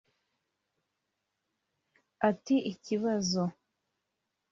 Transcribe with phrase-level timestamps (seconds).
[2.29, 3.41] Ati”Ikibazo